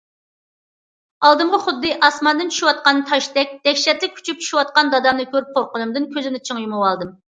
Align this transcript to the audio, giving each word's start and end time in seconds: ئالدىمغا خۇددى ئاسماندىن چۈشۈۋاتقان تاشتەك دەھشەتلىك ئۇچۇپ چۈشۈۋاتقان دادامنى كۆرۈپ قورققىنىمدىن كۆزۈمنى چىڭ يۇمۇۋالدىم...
ئالدىمغا 1.27 1.59
خۇددى 1.65 1.91
ئاسماندىن 2.07 2.49
چۈشۈۋاتقان 2.55 3.03
تاشتەك 3.11 3.53
دەھشەتلىك 3.69 4.17
ئۇچۇپ 4.21 4.41
چۈشۈۋاتقان 4.47 4.91
دادامنى 4.95 5.27
كۆرۈپ 5.37 5.53
قورققىنىمدىن 5.59 6.09
كۆزۈمنى 6.17 6.43
چىڭ 6.49 6.65
يۇمۇۋالدىم... 6.65 7.15